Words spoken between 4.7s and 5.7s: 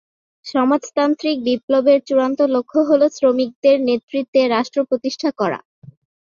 প্রতিষ্ঠা করা।